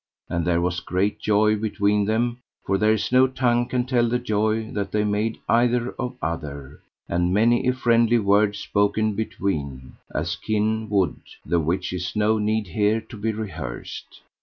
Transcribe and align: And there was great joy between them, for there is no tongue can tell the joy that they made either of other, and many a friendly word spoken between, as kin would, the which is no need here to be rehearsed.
And 0.29 0.47
there 0.47 0.61
was 0.61 0.79
great 0.79 1.19
joy 1.19 1.55
between 1.57 2.05
them, 2.05 2.39
for 2.65 2.79
there 2.79 2.93
is 2.93 3.11
no 3.11 3.27
tongue 3.27 3.67
can 3.67 3.85
tell 3.85 4.09
the 4.09 4.17
joy 4.17 4.71
that 4.71 4.91
they 4.91 5.03
made 5.03 5.37
either 5.47 5.91
of 5.99 6.17
other, 6.23 6.81
and 7.07 7.31
many 7.31 7.67
a 7.67 7.73
friendly 7.73 8.17
word 8.17 8.55
spoken 8.55 9.13
between, 9.13 9.97
as 10.11 10.35
kin 10.37 10.89
would, 10.89 11.19
the 11.45 11.59
which 11.59 11.93
is 11.93 12.15
no 12.15 12.39
need 12.39 12.65
here 12.65 12.99
to 12.99 13.15
be 13.15 13.31
rehearsed. 13.31 14.21